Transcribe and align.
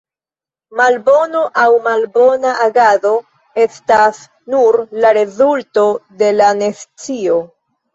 Malbono 0.79 1.43
aŭ 1.65 1.65
malbona 1.89 2.55
agado 2.69 3.13
estas 3.69 4.25
nur 4.57 4.83
la 5.07 5.17
rezulto 5.23 5.89
de 6.25 6.37
la 6.43 6.55
nescio. 6.67 7.43